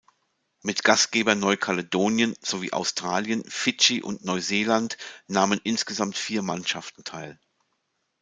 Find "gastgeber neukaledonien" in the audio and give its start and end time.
0.83-2.33